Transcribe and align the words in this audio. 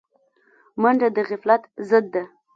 منډه 0.81 1.07
د 1.15 1.17
غفلت 1.29 1.63
ضد 1.89 2.05
ده 2.13 2.23